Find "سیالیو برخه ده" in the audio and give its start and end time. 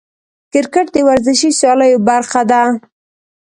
1.59-2.63